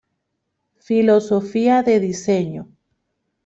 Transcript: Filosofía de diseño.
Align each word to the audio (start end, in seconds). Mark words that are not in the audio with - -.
Filosofía 0.87 1.83
de 1.83 1.99
diseño. 1.99 2.63